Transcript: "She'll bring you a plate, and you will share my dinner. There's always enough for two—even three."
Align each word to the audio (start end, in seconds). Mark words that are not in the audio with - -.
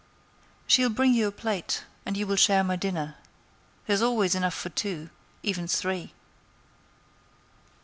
"She'll 0.65 0.89
bring 0.89 1.13
you 1.13 1.27
a 1.27 1.31
plate, 1.31 1.83
and 2.07 2.17
you 2.17 2.25
will 2.25 2.35
share 2.35 2.63
my 2.63 2.75
dinner. 2.75 3.17
There's 3.85 4.01
always 4.01 4.33
enough 4.33 4.55
for 4.55 4.69
two—even 4.69 5.67
three." 5.67 6.11